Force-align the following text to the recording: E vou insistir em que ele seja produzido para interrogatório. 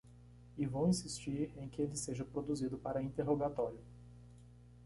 E 0.57 0.65
vou 0.65 0.87
insistir 0.87 1.51
em 1.59 1.69
que 1.69 1.79
ele 1.79 1.95
seja 1.95 2.25
produzido 2.25 2.75
para 2.75 3.03
interrogatório. 3.03 3.77